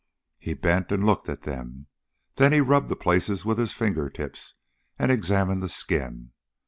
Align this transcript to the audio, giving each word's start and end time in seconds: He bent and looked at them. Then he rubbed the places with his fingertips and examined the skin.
He 0.39 0.55
bent 0.55 0.91
and 0.91 1.05
looked 1.05 1.29
at 1.29 1.43
them. 1.43 1.85
Then 2.37 2.53
he 2.53 2.59
rubbed 2.59 2.89
the 2.89 2.95
places 2.95 3.45
with 3.45 3.59
his 3.59 3.73
fingertips 3.75 4.55
and 4.97 5.11
examined 5.11 5.61
the 5.61 5.69
skin. 5.69 6.31